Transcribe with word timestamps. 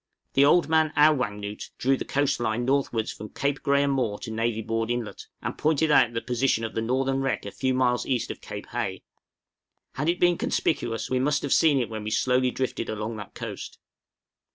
The 0.33 0.43
old 0.43 0.67
man, 0.67 0.91
Ow 0.95 1.13
wang 1.13 1.39
noot, 1.39 1.69
drew 1.77 1.95
the 1.95 2.05
coast 2.05 2.39
line 2.39 2.65
northwards 2.65 3.11
from 3.13 3.29
Cape 3.29 3.61
Graham 3.61 3.91
Moore 3.91 4.17
to 4.21 4.31
Navy 4.31 4.63
Board 4.63 4.89
Inlet, 4.89 5.27
and 5.43 5.55
pointed 5.59 5.91
out 5.91 6.13
the 6.13 6.21
position 6.21 6.63
of 6.63 6.73
the 6.73 6.81
northern 6.81 7.21
wreck 7.21 7.45
a 7.45 7.51
few 7.51 7.75
miles 7.75 8.07
east 8.07 8.31
of 8.31 8.41
Cape 8.41 8.65
Hay. 8.69 9.03
Had 9.91 10.09
it 10.09 10.19
been 10.19 10.39
conspicuous, 10.39 11.11
we 11.11 11.19
must 11.19 11.43
have 11.43 11.53
seen 11.53 11.77
it 11.77 11.87
when 11.87 12.03
we 12.03 12.09
slowly 12.09 12.49
drifted 12.49 12.89
along 12.89 13.17
that 13.17 13.35
coast. 13.35 13.77